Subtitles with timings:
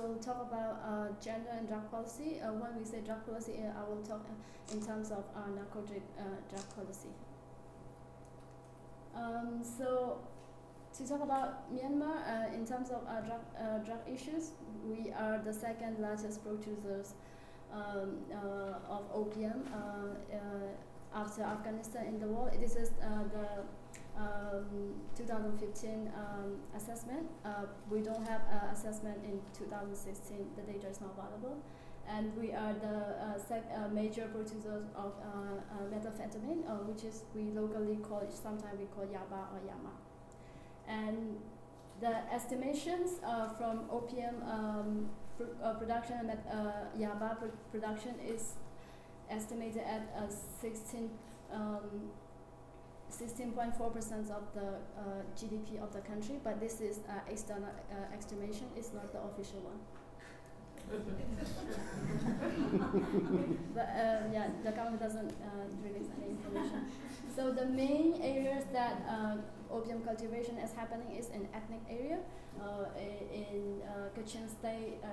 [0.00, 2.40] will talk about uh, gender and drug policy.
[2.40, 5.48] Uh, when we say drug policy, uh, I will talk uh, in terms of uh,
[5.54, 7.10] narcotic uh, drug policy.
[9.14, 10.18] Um, so,
[10.96, 14.52] to talk about Myanmar in terms of drug, drug issues,
[14.84, 17.14] we are the second largest producers
[17.72, 18.18] um,
[18.88, 19.64] of opium
[21.14, 22.50] after Afghanistan in the world.
[22.60, 23.64] This is the
[24.18, 27.26] um, 2015 um, assessment.
[27.44, 30.46] Uh, we don't have uh, assessment in 2016.
[30.56, 31.56] The data is not available.
[32.08, 37.50] And we are the uh, sec- uh, major producers of uh, methamphetamine, which is we
[37.54, 39.92] locally call it, sometimes we call yaba or yama.
[40.88, 41.36] And
[42.00, 43.20] the estimations
[43.58, 46.40] from opium um, pr- production and
[46.98, 48.54] yaba pr- production is
[49.30, 51.10] estimated at uh, 16
[51.52, 51.80] um,
[53.10, 58.66] 16.4% of the uh, GDP of the country, but this is uh, external uh, estimation,
[58.76, 59.78] it's not the official one.
[63.74, 66.86] but uh, yeah, the government doesn't uh, release any information.
[67.36, 69.36] So the main areas that uh,
[69.70, 72.18] opium cultivation is happening is in ethnic area,
[72.60, 75.08] uh, in uh, Kachin State, uh,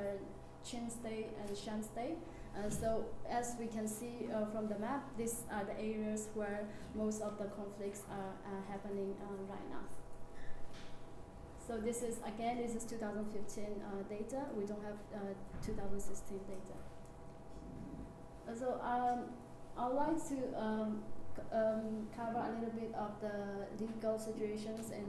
[0.64, 2.18] Chin State, and Shan State.
[2.58, 6.68] Uh, so as we can see uh, from the map, these are the areas where
[6.96, 8.34] most of the conflicts are,
[8.70, 9.84] happening uh, right now.
[11.68, 14.46] So this is again this is 2015 uh, data.
[14.56, 15.34] We don't have uh,
[15.66, 16.78] 2016 data.
[18.58, 19.26] So um,
[19.78, 21.04] I'd like to um,
[21.52, 25.06] um, cover a little bit of the legal situations in,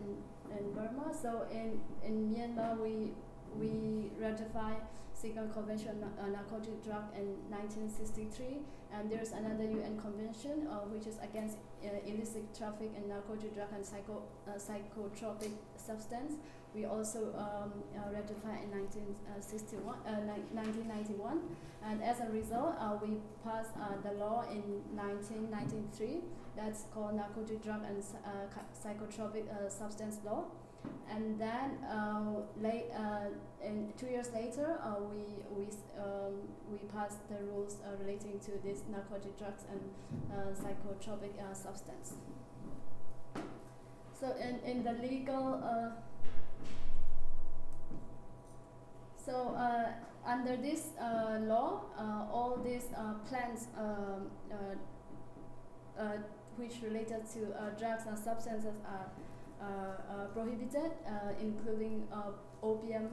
[0.57, 1.13] in Burma.
[1.13, 3.13] So in, in Myanmar, we
[3.59, 4.81] we ratified
[5.15, 8.61] Single Convention on uh, Narcotic Drug in 1963,
[8.93, 13.69] and there's another UN convention uh, which is against uh, illicit traffic in narcotic drug
[13.75, 16.35] and psycho, uh, psychotropic substance.
[16.75, 20.21] We also um, uh, ratified in 1961, uh,
[20.53, 21.41] 1991,
[21.89, 26.21] and as a result, uh, we passed uh, the law in 1993
[26.57, 30.45] that's called Narcotic Drug and Psy- uh, Psychotropic uh, Substance Law.
[31.11, 33.29] And then uh, late, uh,
[33.65, 35.23] in two years later, uh, we
[35.57, 36.35] we um,
[36.71, 39.81] we passed the rules uh, relating to these narcotic drugs and
[40.31, 42.15] uh, psychotropic uh, substance.
[44.21, 45.63] So in, in the legal
[49.25, 49.57] so
[50.25, 50.91] under this
[51.49, 51.81] law,
[52.33, 52.89] all these
[53.29, 54.31] plants um,
[56.57, 57.41] which related to
[57.79, 59.11] drugs and substances are
[60.33, 63.09] prohibited, uh, including uh, opium,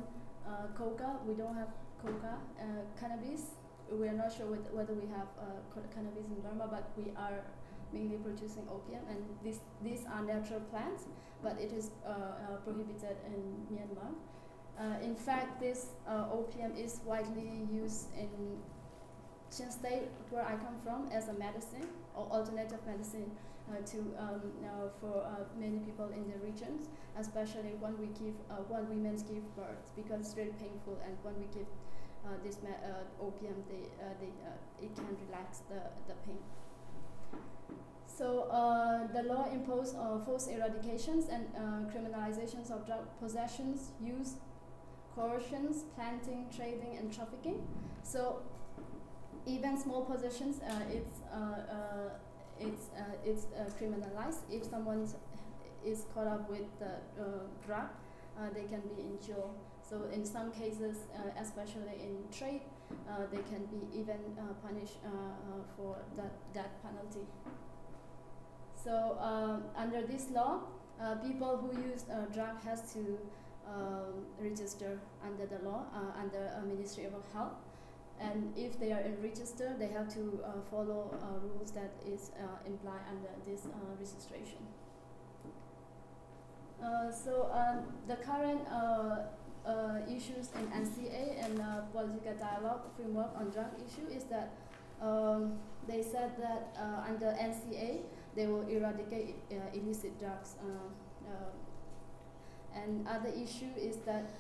[0.48, 1.18] uh, coca.
[1.26, 1.70] We don't have
[2.02, 2.64] coca, uh,
[3.00, 3.56] cannabis.
[3.92, 7.44] We are not sure whether, we have uh, cannabis in Burma, but we are
[7.94, 11.04] mainly producing opium, and these these are natural plants,
[11.44, 14.12] but it is uh, uh, prohibited in Myanmar.
[14.80, 18.58] Uh, in fact, this uh, opium is widely used in
[19.56, 23.53] Chin State, where I come from, as a medicine or alternative medicine uh,
[23.85, 28.56] to um, uh, for uh, many people in the regions, especially when we give uh,
[28.68, 31.68] when women give birth, because it's really painful, and when we give
[32.25, 36.40] uh, this uh, opium, they, uh, they, uh, it can relax the, the pain.
[38.06, 44.35] So uh, the law imposed uh, forced eradications and uh, criminalizations of drug possessions, use,
[45.16, 47.66] coercions, planting, trading, and trafficking.
[48.03, 48.41] So
[49.45, 52.09] even small possessions, uh, it's uh, uh,
[52.59, 54.41] it's uh, it's uh, criminalized.
[54.50, 55.08] If someone
[55.86, 57.25] is caught up with the uh,
[57.66, 57.90] drug,
[58.38, 59.53] uh, they can be in jail.
[59.81, 62.62] So in some cases, uh, especially in trade,
[63.31, 64.19] they can be even
[64.62, 64.97] punished
[65.75, 67.28] for that that penalty.
[68.75, 70.62] So um, under this law,
[71.22, 73.19] people who use drug has to
[73.68, 75.86] um, register under the law
[76.19, 77.53] under uh, Ministry of Health,
[78.24, 82.32] and if they are in register, they have to uh, follow uh, rules that is
[82.40, 83.70] uh, implied under this uh,
[84.00, 84.64] registration.
[86.82, 91.62] Uh, so um, the current uh, issues in NCA and
[91.92, 94.52] political dialogue framework on drug issue is that
[95.02, 96.76] um, they said that
[97.08, 98.02] under NCA
[98.36, 99.36] they will eradicate
[99.74, 100.56] illicit drugs.
[102.76, 104.31] And other issue is that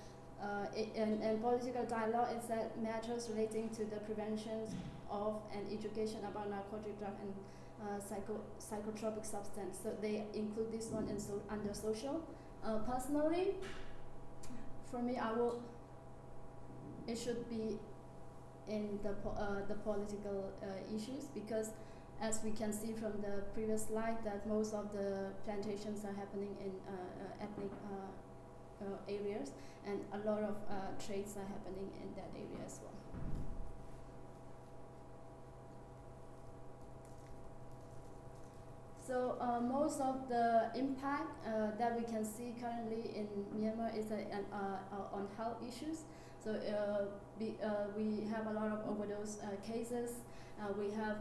[0.43, 4.67] uh, and, and political dialogue is that matters relating to the prevention
[5.09, 7.33] of and education about narcotic drug and
[7.81, 9.77] uh, psycho psychotropic substance.
[9.83, 12.21] So they include this one in so under social.
[12.65, 13.55] Uh, personally,
[14.91, 15.61] for me, I will.
[17.07, 17.79] It should be
[18.67, 21.71] in the po- uh, the political uh, issues because,
[22.21, 26.55] as we can see from the previous slide, that most of the plantations are happening
[26.61, 27.71] in uh, uh, ethnic
[29.07, 29.51] areas,
[29.85, 30.55] and a lot of
[31.03, 32.93] trades are happening in that area as well.
[39.05, 44.11] So uh, most of the impact uh, that we can see currently in Myanmar is
[44.11, 44.15] uh,
[44.53, 46.03] uh on health issues.
[46.41, 50.11] So uh, uh, we have a lot of overdose cases.
[50.79, 51.17] we have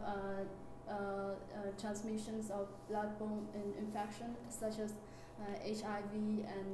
[1.77, 4.93] transmissions of bloodborne in infection such as
[5.81, 6.13] HIV
[6.57, 6.71] and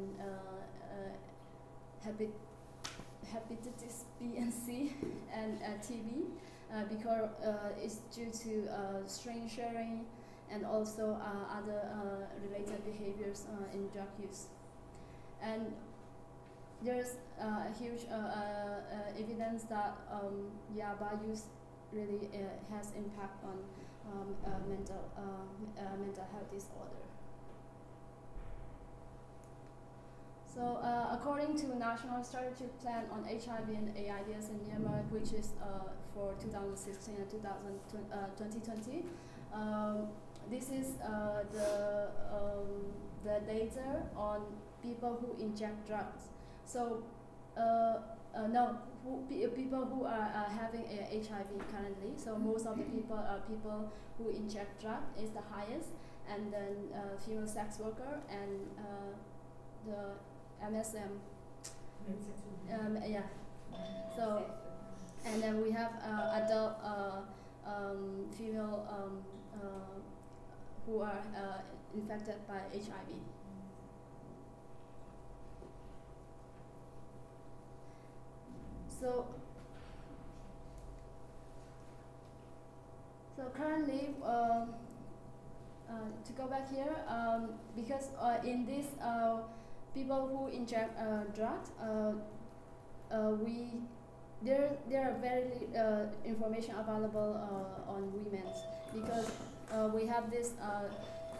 [2.05, 4.95] hepatitis B and C
[5.33, 6.25] and uh, TB
[6.73, 8.69] uh, because uh, it's due to
[9.07, 10.05] strain sharing
[10.51, 14.47] and also uh, other uh, related behaviors uh, in drug use.
[15.41, 15.73] And
[16.83, 18.05] there's a huge
[19.17, 21.43] evidence that um, yaba use
[21.91, 22.29] really
[22.71, 23.57] has impact on
[24.11, 24.35] um,
[24.69, 25.03] mental
[25.99, 27.08] mental health disorder.
[30.53, 35.53] So uh, according to National Strategic Plan on HIV and AIDS in Myanmar, which is
[35.61, 39.03] uh, for 2016 and 2020,
[39.53, 40.07] uh, um,
[40.49, 42.91] this is uh, the um,
[43.23, 44.41] the data on
[44.81, 46.29] people who inject drugs.
[46.65, 47.03] So
[47.55, 47.99] uh,
[48.35, 49.23] uh, no, who,
[49.55, 52.13] people who are uh, having HIV currently.
[52.15, 55.89] So most of the people are people who inject drugs is the highest,
[56.31, 59.13] and then uh, female sex worker and uh,
[59.85, 60.13] the
[60.63, 61.19] MSM.
[62.73, 63.21] Um, yeah.
[64.15, 64.45] So
[65.25, 66.75] and then we have uh, adult
[67.65, 69.21] um, female um,
[70.85, 71.61] who are uh,
[71.93, 73.15] infected by HIV.
[78.99, 79.27] So,
[83.37, 84.73] so currently, um,
[85.87, 85.93] uh,
[86.25, 89.37] to go back here, um, because uh, in this, uh,
[89.93, 92.13] people who inject uh, drugs, uh,
[93.13, 93.81] uh, we
[94.41, 98.45] there there are very uh, information available uh, on women
[98.93, 99.27] because
[99.73, 100.53] uh, we have this,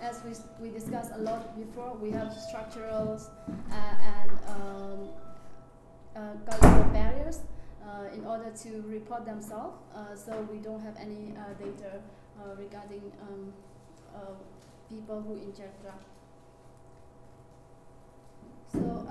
[0.01, 0.31] as we,
[0.61, 3.19] we discussed a lot before, we have structural
[3.71, 5.09] and um,
[6.45, 7.41] cultural barriers
[8.13, 9.75] in order to report themselves.
[10.15, 11.99] so we don't have any data
[12.57, 13.51] regarding um,
[14.89, 16.18] people who inject drugs.
[18.71, 19.05] So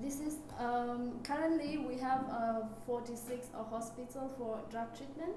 [0.00, 5.36] this is um, currently we have uh, 46 uh, hospital for drug treatment.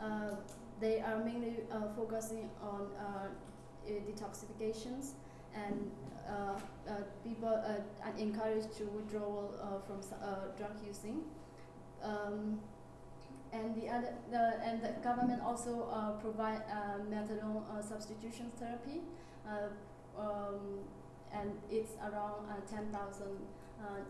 [0.00, 0.36] Uh,
[0.80, 3.28] they are mainly uh, focusing on uh,
[3.86, 5.12] detoxifications
[5.54, 5.90] and
[6.28, 6.58] uh,
[7.24, 9.54] people are encouraged to withdrawal
[9.86, 10.00] from
[10.56, 11.22] drug using.
[12.02, 12.60] Um,
[13.52, 16.62] and the other, the, and the government also provide
[17.08, 19.00] methadone substitution therapy,
[20.18, 20.80] um,
[21.32, 22.92] and it's around 10,000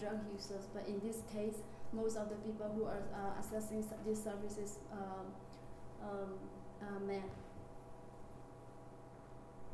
[0.01, 0.65] drug users.
[0.73, 3.03] But in this case, most of the people who are
[3.41, 5.27] accessing these services um,
[6.03, 6.35] um,
[6.83, 7.21] uh,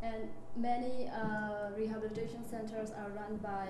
[0.03, 3.69] And many uh, rehabilitation centers are run by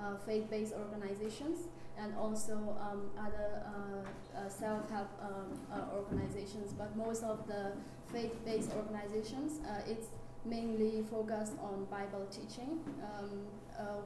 [0.00, 1.68] uh, faith-based organizations
[1.98, 6.72] and also um, other uh, uh, self-help um, uh, organizations.
[6.72, 7.72] But most of the
[8.10, 10.06] faith-based organizations, it's
[10.44, 13.46] mainly focused on Bible teaching, um,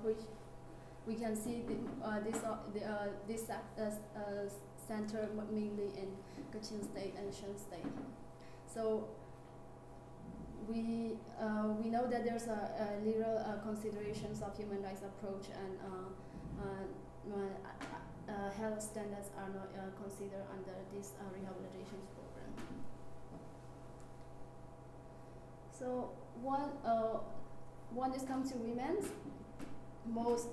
[0.02, 0.20] which
[1.06, 1.76] we can see the,
[2.25, 2.38] this
[2.75, 3.44] the, this
[4.87, 6.08] center mainly in
[6.52, 7.92] Kachin State and Shan State.
[8.73, 9.09] So
[10.68, 15.47] we uh, we know that there's a, a little uh, considerations of human rights approach
[15.52, 16.09] and uh,
[16.62, 16.85] uh,
[18.28, 22.38] uh health standards are not uh, considered under this rehabilitation program.
[25.78, 26.11] So
[26.42, 26.70] one
[27.90, 28.97] one is come to women.
[30.06, 30.49] Most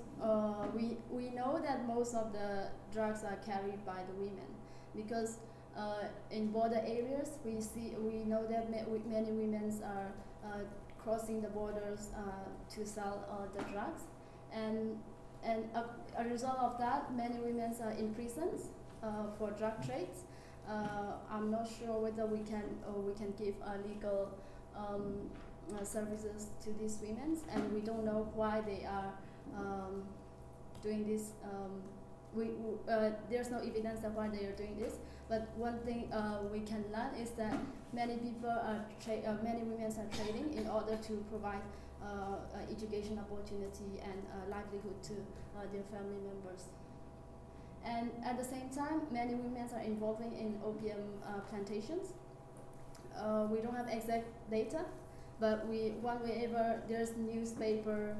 [0.74, 4.50] we we know that most of the drugs are carried by the women
[4.94, 5.38] because
[5.76, 10.10] uh, in border areas, we see we know that ma many women are
[10.44, 10.64] uh,
[10.98, 14.02] crossing the borders uh, to sell uh, the drugs,
[14.52, 14.98] and
[15.44, 15.84] and a,
[16.18, 18.70] a, result of that, many women are in prisons
[19.02, 20.24] uh, for drug trades.
[20.68, 22.64] Uh, I'm not sure whether we can
[23.06, 24.30] we can give a legal
[24.76, 25.30] um,
[25.82, 29.12] services to these women, and we don't know why they are
[29.56, 30.02] um,
[30.82, 31.32] doing this.
[31.44, 31.82] Um,
[32.34, 32.50] we,
[33.30, 34.98] there's no evidence of why they are doing this.
[35.28, 37.58] But one thing uh, we can learn is that
[37.92, 41.62] many people are uh, many women are trading in order to provide
[42.02, 42.36] uh,
[42.70, 45.14] education opportunity and uh, livelihood to
[45.56, 46.70] uh, their family members.
[47.84, 51.02] And at the same time, many women are involving in opium
[53.20, 54.84] uh, we don't have exact data,
[55.40, 58.16] but we whenever there's newspaper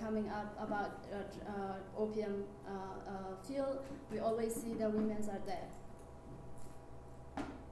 [0.00, 1.04] coming up about
[1.96, 2.44] opium
[3.46, 3.78] field,
[4.10, 5.68] we always see that women are there.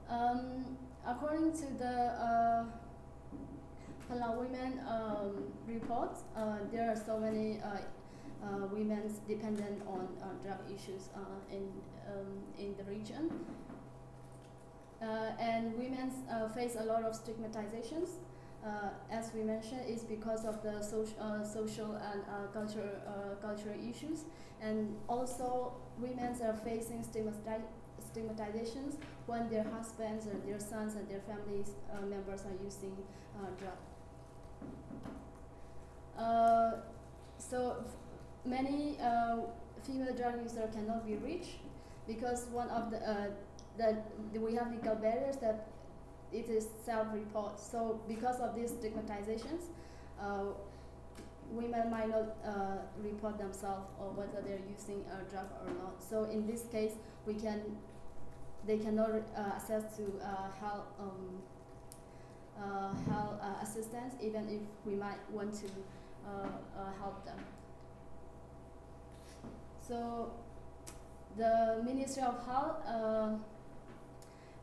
[0.09, 2.67] Um, according to the
[4.07, 6.17] Palaung Women um, report,
[6.71, 7.59] there are so many
[8.43, 11.19] uh, women's dependent on uh, drug issues uh,
[11.51, 11.67] in
[12.07, 13.29] um, in the region.
[15.01, 16.11] And women
[16.53, 18.09] face a lot of stigmatizations.
[19.11, 22.21] as we mentioned, is because of the social, social and
[22.53, 22.89] cultural
[23.41, 24.25] cultural issues,
[24.61, 31.71] and also women are facing stigmatizations when their husbands or their sons and their families
[31.91, 32.95] uh, members are using
[33.37, 33.87] uh, drugs.
[36.17, 36.71] Uh,
[37.37, 37.77] so
[38.45, 39.37] many uh,
[39.83, 41.57] female drug users cannot be reached
[42.07, 43.27] because one of the uh,
[43.77, 45.67] that we have legal barriers that
[46.31, 47.59] it is self-report.
[47.59, 49.69] So because of these stigmatizations,
[50.21, 50.45] uh,
[51.51, 56.03] women might not uh, report themselves or whether they're using a drug or not.
[56.03, 56.93] So in this case,
[57.25, 57.61] we can
[58.65, 61.41] they cannot uh, access to uh, help um,
[62.59, 65.67] uh, help uh, assistance even if we might want to
[66.99, 67.37] help them.
[69.79, 70.33] So
[71.37, 72.83] the Ministry of Health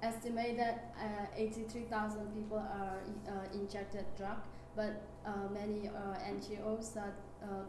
[0.04, 4.36] uh, estimate that uh, 83,000 people are uh, injected drug,
[4.76, 7.64] but uh, many uh, NGOs that uh,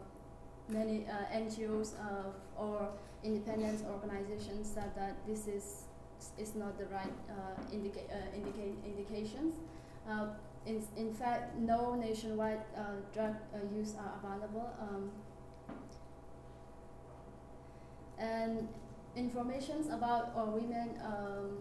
[0.68, 1.92] many NGOs
[2.58, 2.88] or
[3.22, 5.84] independent organizations said that this is
[6.38, 7.12] is not the right
[7.72, 8.00] indica
[8.34, 9.54] indica indications.
[10.66, 12.62] in, in fact, no nationwide
[13.14, 13.36] drug
[13.72, 14.68] use are available.
[14.80, 15.10] Um,
[18.18, 18.68] and
[19.14, 21.58] information about uh, women um,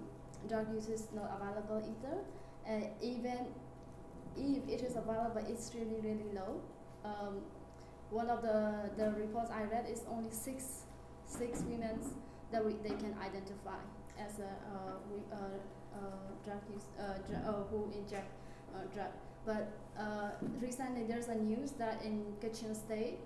[0.47, 2.17] drug use is not available either.
[2.65, 3.47] And even
[4.35, 6.61] if it is available, it's really, really low.
[7.03, 7.41] Um,
[8.09, 10.85] one of the, the reports I read is only six,
[11.25, 11.99] six women
[12.51, 13.79] that we, they can identify
[14.19, 15.35] as a uh, we, uh,
[15.95, 15.99] uh,
[16.43, 18.31] drug use, uh, dr uh, who inject
[18.73, 19.11] uh, drug.
[19.45, 19.71] But
[20.59, 23.19] recently there's a news that in Kachin State,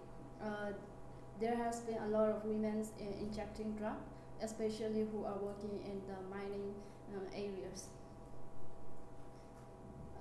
[1.40, 2.86] there has been a lot of women
[3.20, 3.98] injecting drug,
[4.42, 6.74] especially who are working in the mining
[7.14, 7.88] uh, areas.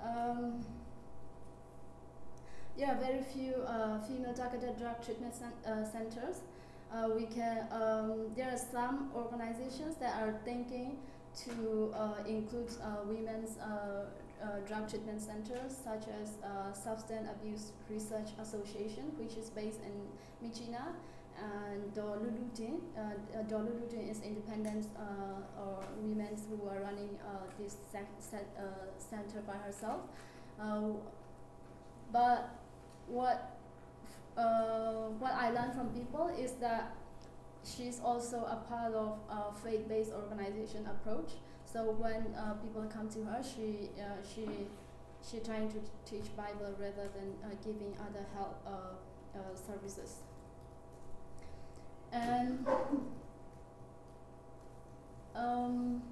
[0.04, 0.64] Um,
[2.76, 6.42] there are very few uh, female targeted drug treatment cen uh, centers.
[6.92, 10.96] Uh, we can, um, there are some organizations that are thinking
[11.44, 13.58] to uh, include uh, women's
[14.66, 16.34] drug treatment centers, such as
[16.72, 19.92] Substance Abuse Research Association, which is based in
[20.40, 20.94] Myitkyina,
[21.38, 22.80] and Dolulutin.
[22.96, 28.62] Uh, Dolulutin is independent uh, or women who are running uh, this uh,
[28.98, 30.00] center by herself.
[30.60, 30.92] Uh,
[32.12, 32.50] but
[33.06, 33.58] what
[34.36, 36.94] uh, what I learned from people is that
[37.64, 41.32] she's also a part of a faith-based organization approach.
[41.64, 44.46] So when uh, people come to her, she uh, she
[45.20, 45.78] she trying to
[46.08, 48.94] teach Bible rather than uh, giving other help uh,
[49.54, 50.22] services.
[52.12, 52.66] And
[55.34, 56.02] um,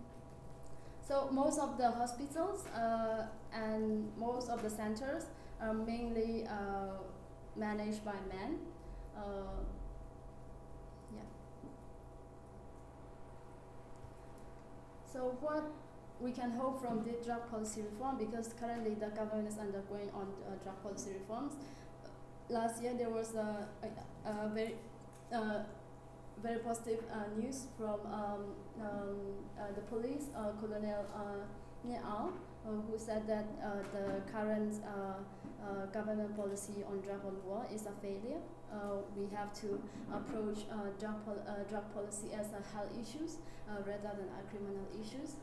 [1.07, 5.25] so most of the hospitals uh, and most of the centers
[5.61, 6.99] are mainly uh,
[7.57, 8.59] managed by men.
[9.17, 9.65] Uh,
[11.15, 11.23] yeah.
[15.13, 15.65] So what
[16.21, 20.27] we can hope from the drug policy reform because currently the government is undergoing on
[20.47, 21.55] uh, drug policy reforms.
[22.49, 24.75] Last year there was a, a, a very
[25.33, 25.61] uh,
[26.43, 29.17] very positive uh, news from um, um,
[29.59, 33.47] uh, the police, uh, Colonel uh, who said that
[33.93, 34.83] the current
[35.93, 38.41] government policy on drug on war is a failure.
[39.17, 39.81] we have to
[40.13, 40.67] approach
[40.99, 41.39] drug, pol
[41.71, 43.39] drug policy as a health issues
[43.69, 45.37] rather than a criminal issues.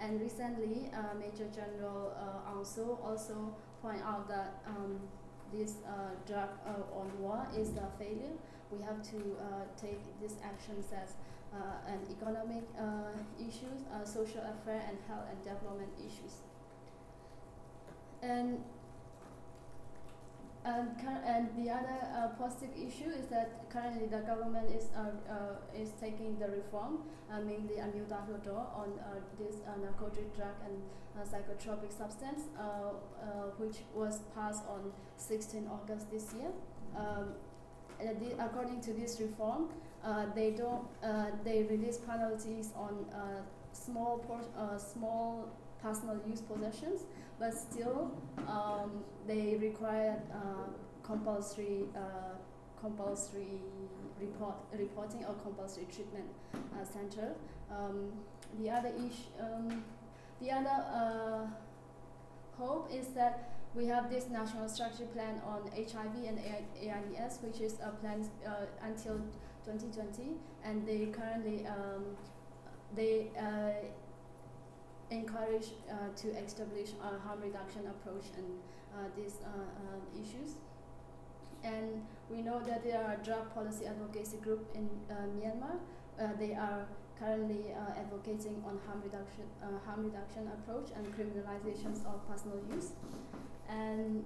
[0.00, 4.98] And recently, uh, Major General uh, also also point out that um,
[5.52, 6.48] this uh, drug
[6.96, 8.32] on war is a failure
[8.70, 11.14] we have to uh, take these actions as
[11.52, 16.42] uh, an economic uh, issues, social affair, and health and development issues.
[18.22, 18.62] And
[20.62, 20.90] and,
[21.24, 25.92] and the other uh, positive issue is that currently the government is uh, uh, is
[25.98, 26.98] taking the reform,
[27.44, 28.92] mainly a new law on
[29.38, 30.76] this narcotic drug and
[31.26, 32.42] psychotropic substance,
[33.56, 36.52] which was passed on 16 August this year.
[36.94, 37.34] Um,
[38.20, 39.68] the, according to this reform,
[40.04, 43.42] uh, they don't uh, they release penalties on uh,
[43.72, 44.24] small
[44.78, 45.48] small
[45.82, 47.04] personal use possessions,
[47.38, 48.10] but still
[48.48, 50.20] um, they require
[51.02, 51.84] compulsory
[52.80, 53.60] compulsory
[54.20, 57.34] report reporting or compulsory treatment uh, center.
[57.70, 58.12] Um,
[58.58, 59.84] the other issue, um,
[60.40, 61.46] the other uh,
[62.58, 67.74] hope is that we have this national strategy plan on HIV and AIDS, which is
[67.82, 69.20] a plan uh, until
[69.64, 70.34] 2020,
[70.64, 72.04] and they currently um,
[72.96, 73.70] they uh,
[75.10, 78.44] encourage uh, to establish a harm reduction approach in
[78.92, 80.54] uh, these uh, um, issues.
[81.62, 84.88] And we know that there are drug policy advocacy group in
[85.38, 85.78] Myanmar.
[86.38, 86.86] they are
[87.20, 92.92] currently uh, advocating on harm reduction, uh, harm reduction approach and criminalizations of personal use.
[93.70, 94.24] And,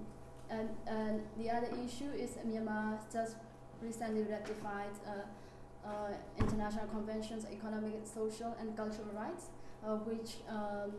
[0.49, 3.35] and, and the other issue is Myanmar just
[3.81, 9.49] recently ratified uh, uh, international conventions, on economic, social, and cultural rights,
[9.85, 10.91] uh, which um,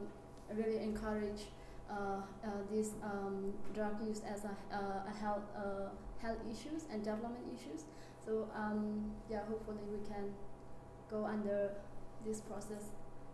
[0.55, 1.50] really encourage
[1.91, 2.23] uh,
[2.71, 5.43] this um, drug use as a, a health,
[6.23, 7.85] health issues and development issues.
[8.25, 10.35] So um, yeah, hopefully we can
[11.11, 11.71] go under
[12.26, 12.91] this process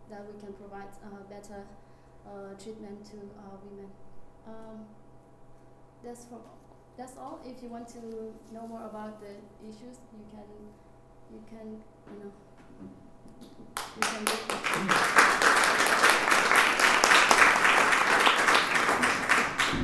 [0.09, 1.65] that we can provide uh, better
[2.27, 3.89] uh, treatment to uh, women.
[4.47, 4.85] Um,
[6.03, 6.39] that's for
[6.97, 7.39] that's all.
[7.45, 7.99] If you want to
[8.53, 9.31] know more about the
[9.67, 10.45] issues, you can
[11.31, 11.81] you can
[12.11, 12.31] you know
[13.95, 15.22] you can.